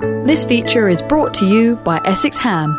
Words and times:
This 0.00 0.46
feature 0.46 0.88
is 0.88 1.02
brought 1.02 1.34
to 1.34 1.46
you 1.46 1.74
by 1.74 2.00
Essex 2.04 2.38
Ham. 2.38 2.70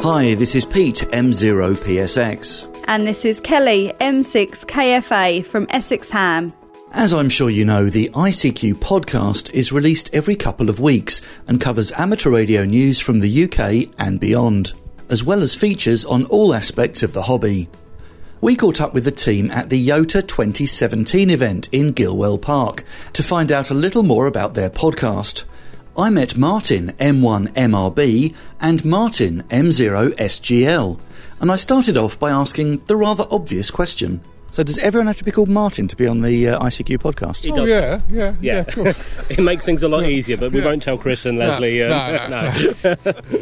Hi, 0.00 0.34
this 0.36 0.54
is 0.54 0.64
Pete, 0.64 1.04
M0PSX. 1.12 2.84
And 2.88 3.06
this 3.06 3.26
is 3.26 3.38
Kelly, 3.38 3.92
M6KFA 4.00 5.44
from 5.44 5.66
Essex 5.68 6.08
Ham. 6.08 6.54
As 6.92 7.12
I'm 7.12 7.28
sure 7.28 7.50
you 7.50 7.66
know, 7.66 7.90
the 7.90 8.08
ICQ 8.14 8.76
podcast 8.76 9.52
is 9.52 9.70
released 9.70 10.08
every 10.14 10.34
couple 10.34 10.70
of 10.70 10.80
weeks 10.80 11.20
and 11.46 11.60
covers 11.60 11.92
amateur 11.92 12.30
radio 12.30 12.64
news 12.64 12.98
from 13.00 13.20
the 13.20 13.44
UK 13.44 13.94
and 13.98 14.18
beyond, 14.18 14.72
as 15.10 15.22
well 15.22 15.42
as 15.42 15.54
features 15.54 16.06
on 16.06 16.24
all 16.26 16.54
aspects 16.54 17.02
of 17.02 17.12
the 17.12 17.24
hobby. 17.24 17.68
We 18.40 18.56
caught 18.56 18.80
up 18.80 18.94
with 18.94 19.04
the 19.04 19.10
team 19.10 19.50
at 19.50 19.68
the 19.68 19.88
YOTA 19.88 20.26
2017 20.26 21.28
event 21.28 21.68
in 21.70 21.92
Gilwell 21.92 22.40
Park 22.40 22.84
to 23.12 23.22
find 23.22 23.52
out 23.52 23.70
a 23.70 23.74
little 23.74 24.04
more 24.04 24.26
about 24.26 24.54
their 24.54 24.70
podcast. 24.70 25.44
I 25.98 26.10
met 26.10 26.36
Martin 26.36 26.92
M1MRB 27.00 28.32
and 28.60 28.84
Martin 28.84 29.42
M0SGL, 29.48 31.00
and 31.40 31.50
I 31.50 31.56
started 31.56 31.96
off 31.96 32.18
by 32.18 32.30
asking 32.30 32.78
the 32.86 32.96
rather 32.96 33.26
obvious 33.32 33.70
question. 33.72 34.20
So, 34.52 34.62
does 34.62 34.78
everyone 34.78 35.08
have 35.08 35.16
to 35.18 35.24
be 35.24 35.30
called 35.32 35.48
Martin 35.48 35.88
to 35.88 35.96
be 35.96 36.06
on 36.06 36.22
the 36.22 36.48
uh, 36.48 36.60
ICQ 36.60 36.98
podcast? 36.98 37.44
He 37.44 37.50
Oh, 37.52 37.56
does. 37.56 37.68
yeah, 37.68 38.00
yeah, 38.10 38.34
yeah, 38.40 38.54
Yeah. 38.54 38.58
of 38.60 38.74
course. 38.74 39.30
it 39.30 39.40
makes 39.40 39.64
things 39.64 39.82
a 39.82 39.88
lot 39.88 40.02
Yeah. 40.04 40.08
easier, 40.10 40.36
but 40.36 40.52
we 40.52 40.60
Yeah. 40.60 40.66
won't 40.66 40.82
tell 40.82 40.96
Chris 40.98 41.26
and 41.26 41.36
Leslie. 41.38 41.78
no, 41.80 41.90
um, 41.90 42.30
no, 42.84 42.94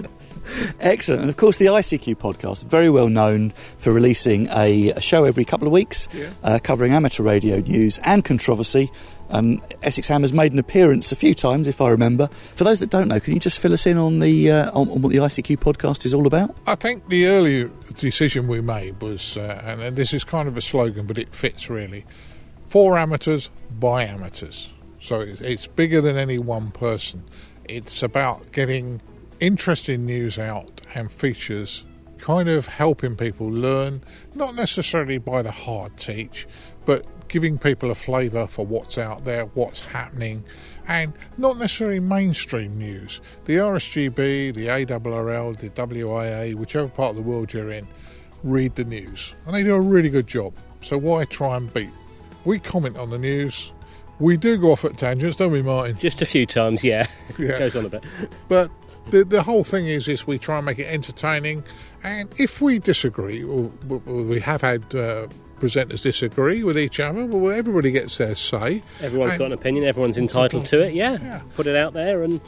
Excellent. 0.81 1.23
And 1.23 1.31
of 1.31 1.37
course, 1.37 1.59
the 1.59 1.67
ICQ 1.67 2.17
podcast, 2.17 2.65
very 2.65 2.89
well 2.89 3.09
known 3.09 3.51
for 3.79 3.93
releasing 3.93 4.49
a, 4.49 4.91
a 4.93 5.01
show 5.01 5.25
every 5.25 5.45
couple 5.45 5.67
of 5.69 5.73
weeks, 5.73 6.09
Yeah. 6.15 6.27
uh, 6.43 6.59
covering 6.63 6.93
amateur 6.93 7.23
radio 7.23 7.59
news 7.59 7.99
and 8.05 8.25
controversy. 8.25 8.91
Um, 9.31 9.61
Essex 9.83 10.09
Ham 10.09 10.23
has 10.23 10.33
made 10.33 10.53
an 10.53 10.59
appearance 10.59 11.13
a 11.13 11.17
few 11.17 11.35
times, 11.35 11.69
if 11.69 11.81
I 11.81 11.89
remember. 11.89 12.29
For 12.55 12.65
those 12.65 12.81
that 12.81 12.91
don't 12.91 13.09
know, 13.09 13.21
can 13.21 13.35
you 13.35 13.41
just 13.41 13.59
fill 13.59 13.73
us 13.73 13.87
in 13.87 13.97
on 13.97 14.21
the 14.21 14.51
uh, 14.51 14.71
on, 14.71 14.89
on 14.91 15.03
what 15.03 15.13
the 15.13 15.19
ICQ 15.19 15.59
podcast 15.59 16.05
is 16.07 16.15
all 16.15 16.27
about? 16.27 16.57
I 16.67 16.75
think 16.75 17.09
the 17.09 17.27
early 17.27 17.71
decision 17.95 18.47
we 18.47 18.61
made 18.61 19.01
was, 19.01 19.37
uh, 19.37 19.63
and 19.65 19.97
this 19.97 20.13
is 20.13 20.25
kind 20.25 20.49
of 20.49 20.57
a 20.57 20.63
slogan, 20.63 21.07
but 21.07 21.19
it 21.19 21.33
fits 21.35 21.69
really 21.69 22.05
for 22.69 22.99
amateurs, 22.99 23.51
by 23.79 24.05
amateurs. 24.05 24.73
So 25.01 25.21
it's, 25.21 25.41
it's 25.41 25.67
bigger 25.67 26.01
than 26.01 26.17
any 26.17 26.39
one 26.39 26.71
person. 26.71 27.23
It's 27.69 28.03
about 28.03 28.53
getting 28.53 29.01
interesting 29.41 30.05
news 30.05 30.39
out 30.39 30.81
and 30.95 31.11
features, 31.11 31.85
kind 32.19 32.49
of 32.49 32.67
helping 32.67 33.17
people 33.17 33.49
learn, 33.49 34.03
not 34.35 34.55
necessarily 34.55 35.19
by 35.19 35.43
the 35.43 35.51
hard 35.51 35.97
teach, 35.97 36.47
but 36.85 37.05
giving 37.29 37.59
people 37.59 37.91
a 37.91 37.95
flavour 37.95 38.47
for 38.47 38.67
what's 38.67 38.99
out 38.99 39.25
there, 39.25 39.47
what's 39.47 39.85
happening, 39.85 40.45
and 40.89 41.13
not 41.39 41.59
necessarily 41.59 42.01
mainstream 42.01 42.79
news. 42.79 43.21
The 43.45 43.57
RSGB, 43.57 44.55
the 44.55 44.67
ARRL, 44.67 45.59
the 45.59 45.71
WIA, 45.71 46.55
whichever 46.55 46.89
part 46.89 47.11
of 47.11 47.17
the 47.17 47.23
world 47.23 47.53
you're 47.53 47.71
in, 47.71 47.87
read 48.45 48.75
the 48.77 48.85
news. 48.85 49.35
And 49.47 49.55
they 49.55 49.63
do 49.63 49.75
a 49.75 49.81
really 49.81 50.11
good 50.11 50.27
job. 50.27 50.55
So 50.81 50.99
why 50.99 51.25
try 51.25 51.57
and 51.57 51.73
beat? 51.73 51.91
We 52.45 52.59
comment 52.59 52.97
on 52.97 53.11
the 53.11 53.19
news. 53.19 53.73
We 54.19 54.37
do 54.37 54.57
go 54.57 54.73
off 54.73 54.85
at 54.85 54.97
tangents, 54.97 55.37
don't 55.37 55.53
we, 55.53 55.63
Martin? 55.63 55.99
Just 55.99 56.23
a 56.23 56.25
few 56.25 56.47
times, 56.47 56.83
yeah. 56.83 57.07
Yeah. 57.39 57.59
Goes 57.59 57.77
on 57.77 57.85
a 57.85 57.89
bit. 57.89 58.05
But 58.49 58.71
the 59.11 59.25
the 59.25 59.43
whole 59.43 59.63
thing 59.65 59.87
is 59.87 60.09
is 60.09 60.27
we 60.27 60.39
try 60.39 60.57
and 60.57 60.65
make 60.65 60.79
it 60.79 60.87
entertaining. 60.87 61.65
And 62.03 62.33
if 62.39 62.61
we 62.61 62.79
disagree, 62.79 63.43
or, 63.43 63.71
or 63.91 63.99
we 64.23 64.41
have 64.41 64.61
had 64.61 64.95
uh, 64.95 65.27
presenters 65.61 66.03
disagree 66.03 66.63
with 66.63 66.79
each 66.79 67.01
other, 67.01 67.27
well, 67.27 67.53
everybody 67.53 67.91
gets 67.91 68.19
their 68.19 68.35
say. 68.35 68.83
Everyone's 69.01 69.33
And- 69.33 69.39
got 69.39 69.47
an 69.47 69.53
opinion, 69.53 69.85
everyone's 69.85 70.19
entitled 70.19 70.67
to 70.67 70.81
it, 70.81 70.95
yeah. 70.95 71.19
Yeah. 71.21 71.41
Put 71.55 71.67
it 71.67 71.77
out 71.77 71.93
there, 71.93 72.23
and 72.23 72.41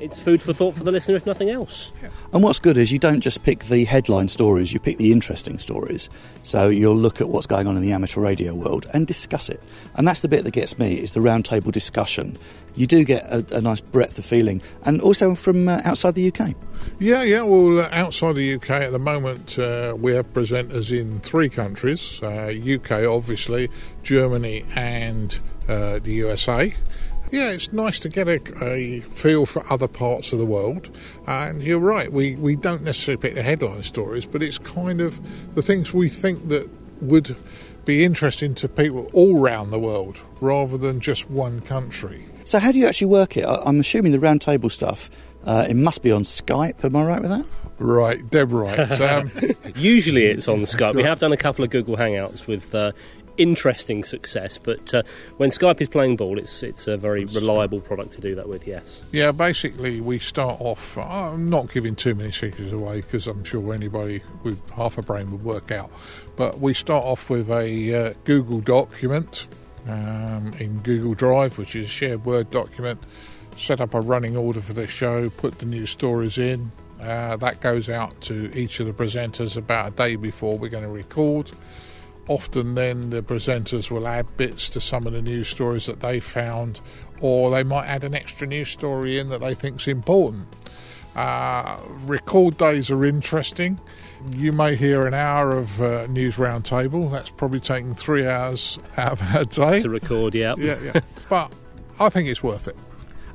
it's 0.00 0.18
food 0.18 0.40
for 0.40 0.52
thought 0.52 0.74
for 0.74 0.84
the 0.84 0.92
listener, 0.92 1.16
if 1.16 1.26
nothing 1.26 1.50
else. 1.50 1.92
And 2.32 2.42
what's 2.42 2.58
good 2.58 2.76
is 2.76 2.90
you 2.90 2.98
don't 2.98 3.20
just 3.20 3.44
pick 3.44 3.64
the 3.66 3.84
headline 3.84 4.28
stories, 4.28 4.72
you 4.72 4.80
pick 4.80 4.98
the 4.98 5.12
interesting 5.12 5.58
stories. 5.58 6.08
So 6.42 6.68
you'll 6.68 6.96
look 6.96 7.20
at 7.20 7.28
what's 7.28 7.46
going 7.46 7.66
on 7.66 7.76
in 7.76 7.82
the 7.82 7.92
amateur 7.92 8.20
radio 8.20 8.54
world 8.54 8.86
and 8.92 9.06
discuss 9.06 9.48
it. 9.48 9.62
And 9.94 10.08
that's 10.08 10.20
the 10.20 10.28
bit 10.28 10.44
that 10.44 10.52
gets 10.52 10.78
me, 10.78 10.98
is 10.98 11.12
the 11.12 11.20
roundtable 11.20 11.70
discussion. 11.70 12.36
You 12.76 12.86
do 12.86 13.04
get 13.04 13.24
a, 13.24 13.44
a 13.56 13.60
nice 13.60 13.80
breadth 13.80 14.18
of 14.18 14.24
feeling, 14.24 14.62
and 14.84 15.00
also 15.00 15.34
from 15.34 15.68
uh, 15.68 15.80
outside 15.84 16.14
the 16.14 16.32
UK. 16.32 16.54
Yeah, 16.98 17.24
yeah. 17.24 17.42
Well, 17.42 17.80
uh, 17.80 17.88
outside 17.90 18.36
the 18.36 18.54
UK 18.54 18.70
at 18.70 18.92
the 18.92 18.98
moment, 18.98 19.58
uh, 19.58 19.94
we 19.98 20.12
have 20.14 20.32
presenters 20.32 20.96
in 20.96 21.20
three 21.20 21.48
countries: 21.48 22.20
uh, 22.22 22.52
UK, 22.54 23.06
obviously, 23.06 23.68
Germany, 24.02 24.64
and 24.76 25.36
uh, 25.68 25.98
the 25.98 26.12
USA. 26.12 26.72
Yeah, 27.30 27.50
it's 27.52 27.72
nice 27.72 27.98
to 28.00 28.08
get 28.08 28.26
a, 28.28 28.40
a 28.64 29.00
feel 29.00 29.46
for 29.46 29.64
other 29.72 29.86
parts 29.88 30.32
of 30.32 30.38
the 30.38 30.46
world. 30.46 30.90
And 31.26 31.62
you're 31.62 31.78
right, 31.78 32.12
we, 32.12 32.34
we 32.36 32.56
don't 32.56 32.82
necessarily 32.82 33.20
pick 33.20 33.34
the 33.34 33.42
headline 33.42 33.82
stories, 33.84 34.26
but 34.26 34.42
it's 34.42 34.58
kind 34.58 35.00
of 35.00 35.20
the 35.54 35.62
things 35.62 35.92
we 35.92 36.08
think 36.08 36.48
that 36.48 36.68
would 37.00 37.36
be 37.84 38.04
interesting 38.04 38.54
to 38.56 38.68
people 38.68 39.08
all 39.12 39.40
around 39.42 39.70
the 39.70 39.78
world 39.78 40.18
rather 40.40 40.76
than 40.76 41.00
just 41.00 41.30
one 41.30 41.60
country. 41.60 42.24
So 42.44 42.58
how 42.58 42.72
do 42.72 42.78
you 42.78 42.86
actually 42.86 43.06
work 43.08 43.36
it? 43.36 43.44
I- 43.44 43.62
I'm 43.64 43.78
assuming 43.80 44.12
the 44.12 44.18
roundtable 44.18 44.70
stuff, 44.70 45.08
uh, 45.44 45.66
it 45.68 45.74
must 45.74 46.02
be 46.02 46.10
on 46.12 46.22
Skype, 46.22 46.84
am 46.84 46.96
I 46.96 47.04
right 47.04 47.20
with 47.22 47.30
that? 47.30 47.46
Right, 47.78 48.28
Deb, 48.28 48.52
right. 48.52 48.90
Um, 49.00 49.30
Usually 49.76 50.26
it's 50.26 50.48
on 50.48 50.58
Skype. 50.62 50.94
We 50.94 51.02
have 51.04 51.18
done 51.20 51.32
a 51.32 51.36
couple 51.36 51.64
of 51.64 51.70
Google 51.70 51.96
Hangouts 51.96 52.46
with 52.46 52.74
uh, 52.74 52.92
interesting 53.40 54.04
success, 54.04 54.58
but 54.58 54.94
uh, 54.94 55.02
when 55.38 55.48
Skype 55.48 55.80
is 55.80 55.88
playing 55.88 56.16
ball, 56.16 56.38
it's 56.38 56.62
it's 56.62 56.86
a 56.86 56.96
very 56.96 57.24
reliable 57.24 57.80
product 57.80 58.12
to 58.12 58.20
do 58.20 58.34
that 58.34 58.48
with, 58.48 58.66
yes. 58.66 59.02
Yeah, 59.12 59.32
basically, 59.32 60.00
we 60.00 60.18
start 60.18 60.60
off. 60.60 60.98
I'm 60.98 61.48
not 61.48 61.72
giving 61.72 61.96
too 61.96 62.14
many 62.14 62.32
secrets 62.32 62.70
away 62.70 63.00
because 63.00 63.26
I'm 63.26 63.42
sure 63.42 63.72
anybody 63.72 64.22
with 64.42 64.60
half 64.70 64.98
a 64.98 65.02
brain 65.02 65.32
would 65.32 65.42
work 65.42 65.72
out. 65.72 65.90
But 66.36 66.60
we 66.60 66.74
start 66.74 67.04
off 67.04 67.30
with 67.30 67.50
a 67.50 67.94
uh, 67.94 68.14
Google 68.24 68.60
document 68.60 69.46
um, 69.88 70.52
in 70.58 70.78
Google 70.82 71.14
Drive, 71.14 71.56
which 71.56 71.74
is 71.74 71.86
a 71.86 71.88
shared 71.88 72.24
Word 72.26 72.50
document. 72.50 73.00
Set 73.56 73.80
up 73.80 73.94
a 73.94 74.00
running 74.00 74.36
order 74.36 74.60
for 74.60 74.74
the 74.74 74.86
show, 74.86 75.30
put 75.30 75.58
the 75.58 75.66
new 75.66 75.86
stories 75.86 76.36
in. 76.36 76.70
Uh, 77.00 77.36
that 77.38 77.60
goes 77.62 77.88
out 77.88 78.20
to 78.20 78.54
each 78.54 78.78
of 78.80 78.86
the 78.86 78.92
presenters 78.92 79.56
about 79.56 79.88
a 79.88 79.90
day 79.92 80.16
before 80.16 80.58
we're 80.58 80.68
going 80.68 80.84
to 80.84 80.90
record. 80.90 81.50
Often, 82.28 82.74
then 82.74 83.10
the 83.10 83.22
presenters 83.22 83.90
will 83.90 84.06
add 84.06 84.36
bits 84.36 84.68
to 84.70 84.80
some 84.80 85.06
of 85.06 85.12
the 85.12 85.22
news 85.22 85.48
stories 85.48 85.86
that 85.86 86.00
they 86.00 86.20
found, 86.20 86.80
or 87.20 87.50
they 87.50 87.64
might 87.64 87.86
add 87.86 88.04
an 88.04 88.14
extra 88.14 88.46
news 88.46 88.68
story 88.68 89.18
in 89.18 89.28
that 89.30 89.40
they 89.40 89.54
think's 89.54 89.88
important. 89.88 90.46
Uh, 91.16 91.80
record 92.04 92.56
days 92.56 92.90
are 92.90 93.04
interesting. 93.04 93.80
You 94.36 94.52
may 94.52 94.76
hear 94.76 95.06
an 95.06 95.14
hour 95.14 95.56
of 95.56 95.80
uh, 95.82 96.06
news 96.06 96.36
roundtable. 96.36 97.10
That's 97.10 97.30
probably 97.30 97.60
taking 97.60 97.94
three 97.94 98.26
hours 98.26 98.78
out 98.96 99.12
of 99.12 99.34
our 99.34 99.44
day. 99.44 99.82
To 99.82 99.88
record, 99.88 100.34
yeah. 100.34 100.54
Yeah, 100.56 100.78
yeah. 100.82 101.00
but 101.28 101.52
I 101.98 102.08
think 102.10 102.28
it's 102.28 102.42
worth 102.42 102.68
it. 102.68 102.76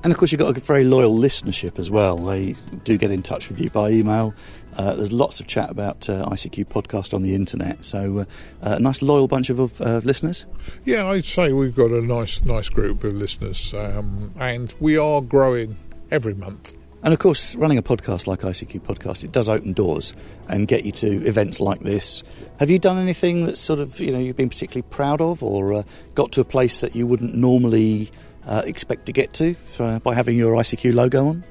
And 0.06 0.12
of 0.12 0.20
course, 0.20 0.32
you've 0.32 0.38
got 0.38 0.56
a 0.56 0.60
very 0.60 0.84
loyal 0.84 1.18
listenership 1.18 1.80
as 1.80 1.90
well. 1.90 2.18
They 2.18 2.54
do 2.84 2.96
get 2.96 3.10
in 3.10 3.24
touch 3.24 3.50
with 3.50 3.60
you 3.60 3.72
by 3.72 3.90
email. 3.90 4.36
Uh, 4.78 4.94
there's 4.94 5.12
lots 5.12 5.40
of 5.40 5.48
chat 5.48 5.72
about 5.72 6.08
uh, 6.08 6.28
ICQ 6.28 6.68
podcast 6.68 7.12
on 7.16 7.24
the 7.24 7.34
internet. 7.34 7.84
So, 7.84 8.20
uh, 8.20 8.26
a 8.62 8.80
nice 8.80 9.02
loyal 9.02 9.28
bunch 9.28 9.50
of 9.50 9.82
uh, 9.82 10.02
listeners. 10.04 10.46
Yeah, 10.86 11.08
I'd 11.08 11.26
say 11.26 11.54
we've 11.54 11.76
got 11.76 11.90
a 11.90 12.02
nice, 12.02 12.44
nice 12.44 12.70
group 12.70 13.04
of 13.04 13.16
listeners, 13.16 13.74
um, 13.74 14.32
and 14.40 14.76
we 14.80 14.96
are 14.96 15.22
growing 15.22 15.76
every 16.12 16.36
month. 16.36 16.78
And 17.02 17.12
of 17.12 17.20
course, 17.20 17.56
running 17.56 17.80
a 17.80 17.84
podcast 17.84 18.28
like 18.28 18.42
ICQ 18.42 18.82
Podcast, 18.82 19.24
it 19.24 19.32
does 19.32 19.50
open 19.50 19.74
doors 19.74 20.14
and 20.48 20.68
get 20.68 20.86
you 20.86 20.92
to 20.92 21.08
events 21.26 21.60
like 21.60 21.80
this. 21.80 22.22
Have 22.60 22.70
you 22.70 22.78
done 22.78 23.00
anything 23.00 23.48
that's 23.48 23.60
sort 23.60 23.80
of 23.80 24.00
you 24.00 24.12
know 24.12 24.20
you've 24.20 24.38
been 24.38 24.50
particularly 24.50 24.88
proud 24.92 25.20
of, 25.20 25.42
or 25.42 25.74
uh, 25.74 25.84
got 26.14 26.32
to 26.34 26.42
a 26.42 26.46
place 26.46 26.82
that 26.82 26.96
you 26.96 27.08
wouldn't 27.08 27.34
normally 27.34 28.12
uh, 28.45 28.61
expect 28.66 29.06
to 29.07 29.11
get 29.11 29.33
to 29.33 29.56
uh, 29.79 30.00
by 30.00 30.13
having 30.13 30.38
your 30.38 30.53
ICQ 30.56 30.94
logo 30.94 31.28
on? 31.28 31.44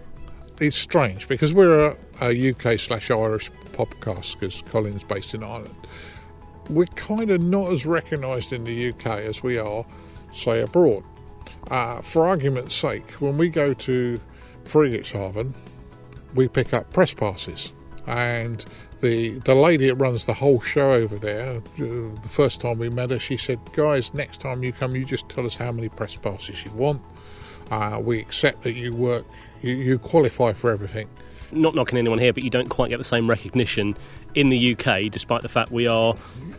It's 0.60 0.76
strange 0.76 1.26
because 1.26 1.52
we're 1.52 1.88
a, 1.88 1.96
a 2.22 2.50
UK 2.50 2.78
slash 2.78 3.10
Irish 3.10 3.50
podcast 3.72 4.38
because 4.38 4.62
Colin's 4.62 5.02
based 5.02 5.34
in 5.34 5.42
Ireland. 5.42 5.74
We're 6.70 6.86
kind 6.86 7.30
of 7.30 7.40
not 7.42 7.72
as 7.72 7.84
recognised 7.84 8.52
in 8.52 8.64
the 8.64 8.90
UK 8.90 9.06
as 9.06 9.42
we 9.42 9.58
are, 9.58 9.84
say, 10.32 10.62
abroad. 10.62 11.02
Uh, 11.70 12.00
for 12.02 12.26
argument's 12.26 12.74
sake, 12.74 13.10
when 13.20 13.36
we 13.36 13.48
go 13.48 13.74
to 13.74 14.20
Friedrichshafen, 14.64 15.52
we 16.34 16.48
pick 16.48 16.72
up 16.72 16.92
press 16.92 17.12
passes, 17.12 17.72
and 18.06 18.64
the 19.04 19.38
the 19.40 19.54
lady 19.54 19.86
that 19.88 19.96
runs 19.96 20.24
the 20.24 20.32
whole 20.32 20.60
show 20.60 20.92
over 20.92 21.16
there, 21.16 21.56
uh, 21.56 21.60
the 21.76 22.28
first 22.28 22.60
time 22.60 22.78
we 22.78 22.88
met 22.88 23.10
her, 23.10 23.18
she 23.18 23.36
said, 23.36 23.60
"Guys, 23.74 24.14
next 24.14 24.40
time 24.40 24.64
you 24.64 24.72
come, 24.72 24.96
you 24.96 25.04
just 25.04 25.28
tell 25.28 25.46
us 25.46 25.54
how 25.54 25.70
many 25.70 25.88
press 25.88 26.16
passes 26.16 26.64
you 26.64 26.72
want. 26.72 27.02
Uh, 27.70 28.00
we 28.02 28.18
accept 28.18 28.62
that 28.62 28.72
you 28.72 28.94
work, 28.94 29.24
you, 29.62 29.74
you 29.74 29.98
qualify 29.98 30.52
for 30.52 30.70
everything." 30.70 31.08
Not 31.52 31.74
knocking 31.74 31.98
anyone 31.98 32.18
here, 32.18 32.32
but 32.32 32.42
you 32.42 32.50
don't 32.50 32.68
quite 32.68 32.88
get 32.88 32.96
the 32.96 33.04
same 33.04 33.28
recognition 33.28 33.94
in 34.34 34.48
the 34.48 34.74
UK, 34.74 35.10
despite 35.10 35.42
the 35.42 35.48
fact 35.48 35.70
we 35.70 35.86
are 35.86 36.14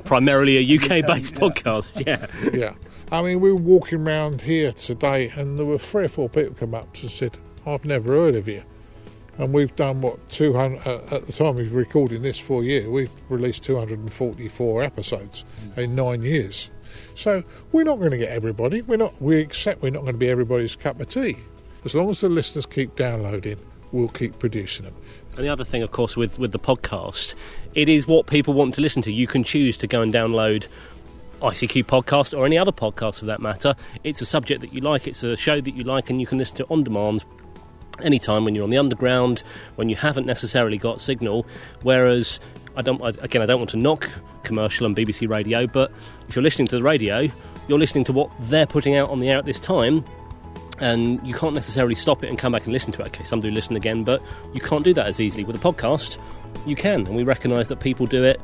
primarily 0.05 0.57
a 0.57 0.77
UK 0.77 1.05
based 1.05 1.33
podcast. 1.33 1.95
Yeah. 2.07 2.27
yeah. 2.53 2.73
I 3.11 3.21
mean, 3.21 3.39
we 3.39 3.51
were 3.51 3.59
walking 3.59 4.07
around 4.07 4.41
here 4.41 4.71
today, 4.71 5.29
and 5.35 5.57
there 5.57 5.65
were 5.65 5.79
three 5.79 6.05
or 6.05 6.09
four 6.09 6.29
people 6.29 6.55
come 6.55 6.75
up 6.75 6.87
and 7.01 7.09
said, 7.09 7.35
I've 7.65 7.85
never 7.85 8.13
heard 8.13 8.35
of 8.35 8.47
you. 8.47 8.63
And 9.37 9.53
we've 9.53 9.75
done 9.75 10.01
what 10.01 10.29
200 10.29 10.87
uh, 10.87 11.15
at 11.15 11.27
the 11.27 11.33
time 11.33 11.57
of 11.57 11.73
recording 11.73 12.21
this 12.21 12.39
for 12.39 12.63
you, 12.63 12.89
we've 12.89 13.11
released 13.29 13.63
244 13.63 14.81
episodes 14.81 15.43
in 15.75 15.95
nine 15.95 16.21
years. 16.21 16.69
So 17.15 17.43
we're 17.71 17.83
not 17.83 17.99
going 17.99 18.11
to 18.11 18.17
get 18.17 18.29
everybody. 18.29 18.81
We're 18.81 18.97
not. 18.97 19.21
We 19.21 19.39
accept 19.41 19.81
we're 19.81 19.89
not 19.89 20.01
going 20.01 20.13
to 20.13 20.19
be 20.19 20.29
everybody's 20.29 20.75
cup 20.75 20.99
of 20.99 21.09
tea. 21.09 21.35
As 21.83 21.93
long 21.93 22.09
as 22.09 22.21
the 22.21 22.29
listeners 22.29 22.65
keep 22.65 22.95
downloading, 22.95 23.59
we'll 23.91 24.07
keep 24.07 24.39
producing 24.39 24.85
them. 24.85 24.95
And 25.35 25.45
the 25.45 25.49
other 25.49 25.65
thing, 25.65 25.83
of 25.83 25.91
course, 25.91 26.15
with, 26.15 26.39
with 26.39 26.51
the 26.51 26.59
podcast, 26.59 27.35
it 27.73 27.89
is 27.89 28.07
what 28.07 28.27
people 28.27 28.53
want 28.53 28.73
to 28.75 28.81
listen 28.81 29.01
to. 29.03 29.11
You 29.11 29.27
can 29.27 29.43
choose 29.43 29.77
to 29.79 29.87
go 29.87 30.01
and 30.01 30.13
download 30.13 30.67
ICQ 31.41 31.83
podcast 31.83 32.37
or 32.37 32.45
any 32.45 32.57
other 32.57 32.71
podcast 32.71 33.19
for 33.19 33.25
that 33.25 33.41
matter. 33.41 33.75
It's 34.03 34.21
a 34.21 34.25
subject 34.25 34.61
that 34.61 34.73
you 34.73 34.81
like, 34.81 35.07
it's 35.07 35.23
a 35.23 35.35
show 35.35 35.59
that 35.59 35.75
you 35.75 35.83
like, 35.83 36.09
and 36.09 36.21
you 36.21 36.25
can 36.25 36.37
listen 36.37 36.55
to 36.57 36.65
on 36.69 36.83
demand 36.83 37.25
anytime 38.01 38.45
when 38.45 38.55
you're 38.55 38.63
on 38.63 38.69
the 38.69 38.77
underground, 38.77 39.43
when 39.75 39.89
you 39.89 39.95
haven't 39.95 40.25
necessarily 40.25 40.77
got 40.77 40.99
signal. 40.99 41.45
Whereas, 41.81 42.39
I 42.75 42.81
don't 42.81 43.01
again, 43.23 43.41
I 43.41 43.45
don't 43.45 43.59
want 43.59 43.69
to 43.71 43.77
knock 43.77 44.09
commercial 44.43 44.85
and 44.85 44.95
BBC 44.95 45.29
radio, 45.29 45.67
but 45.67 45.91
if 46.27 46.35
you're 46.35 46.43
listening 46.43 46.67
to 46.69 46.77
the 46.77 46.83
radio, 46.83 47.29
you're 47.67 47.79
listening 47.79 48.03
to 48.05 48.13
what 48.13 48.31
they're 48.41 48.67
putting 48.67 48.95
out 48.95 49.09
on 49.09 49.19
the 49.19 49.29
air 49.29 49.37
at 49.37 49.45
this 49.45 49.59
time. 49.59 50.03
And 50.79 51.25
you 51.25 51.33
can't 51.33 51.53
necessarily 51.53 51.95
stop 51.95 52.21
it 52.21 52.29
and 52.29 52.37
come 52.37 52.51
back 52.51 52.65
and 52.65 52.73
listen 52.73 52.91
to 52.93 53.01
it. 53.01 53.07
Okay, 53.07 53.23
some 53.23 53.39
do 53.39 53.49
listen 53.49 53.77
again, 53.77 54.03
but 54.03 54.21
you 54.53 54.59
can't 54.59 54.83
do 54.83 54.93
that 54.93 55.07
as 55.07 55.21
easily. 55.21 55.45
With 55.45 55.55
a 55.55 55.59
podcast, 55.59 56.17
you 56.65 56.75
can, 56.75 57.07
and 57.07 57.15
we 57.15 57.23
recognise 57.23 57.69
that 57.69 57.79
people 57.79 58.05
do 58.05 58.25
it. 58.25 58.41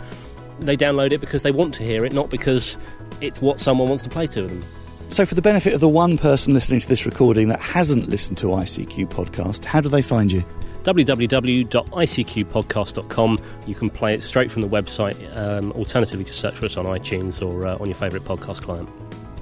They 0.62 0.78
download 0.78 1.12
it 1.12 1.20
because 1.20 1.44
they 1.44 1.52
want 1.52 1.74
to 1.76 1.84
hear 1.84 2.06
it, 2.06 2.14
not 2.14 2.30
because 2.30 2.78
it's 3.20 3.42
what 3.42 3.60
someone 3.60 3.90
wants 3.90 4.04
to 4.04 4.10
play 4.10 4.28
to 4.28 4.44
them. 4.44 4.64
So, 5.12 5.26
for 5.26 5.36
the 5.36 5.42
benefit 5.42 5.74
of 5.74 5.82
the 5.82 5.90
one 5.90 6.18
person 6.18 6.54
listening 6.54 6.80
to 6.80 6.88
this 6.88 7.06
recording 7.06 7.50
that 7.50 7.60
hasn't 7.60 8.08
listened 8.08 8.38
to 8.38 8.48
ICQ 8.48 9.10
podcast, 9.10 9.66
how 9.66 9.82
do 9.82 9.90
they 9.90 10.02
find 10.02 10.32
you? 10.32 10.42
www.icqpodcast.com. 10.84 13.40
You 13.68 13.76
can 13.76 13.90
play 13.90 14.14
it 14.14 14.24
straight 14.24 14.50
from 14.50 14.62
the 14.62 14.70
website. 14.70 15.36
Um, 15.36 15.74
alternatively, 15.74 16.24
just 16.24 16.40
search 16.40 16.58
for 16.58 16.66
us 16.66 16.78
on 16.78 16.86
iTunes 16.86 17.46
or 17.46 17.68
uh, 17.68 17.78
on 17.78 17.88
your 17.88 17.96
favourite 17.96 18.26
podcast 18.26 18.62
client. 18.62 18.90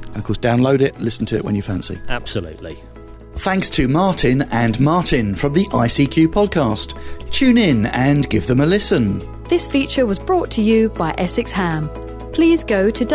And 0.07 0.17
of 0.17 0.23
course, 0.23 0.39
download 0.39 0.81
it, 0.81 0.99
listen 0.99 1.27
to 1.27 1.35
it 1.35 1.43
when 1.43 1.53
you 1.53 1.61
fancy. 1.61 1.99
Absolutely. 2.07 2.75
Thanks 3.35 3.69
to 3.69 3.87
Martin 3.87 4.41
and 4.51 4.79
Martin 4.79 5.35
from 5.35 5.53
the 5.53 5.65
ICQ 5.65 6.29
podcast. 6.29 6.99
Tune 7.29 7.59
in 7.59 7.85
and 7.85 8.27
give 8.27 8.47
them 8.47 8.61
a 8.61 8.65
listen. 8.65 9.21
This 9.43 9.67
feature 9.67 10.07
was 10.07 10.17
brought 10.17 10.49
to 10.51 10.63
you 10.63 10.89
by 10.89 11.13
Essex 11.19 11.51
Ham. 11.51 11.87
Please 12.33 12.63
go 12.63 12.89
to 12.89 13.05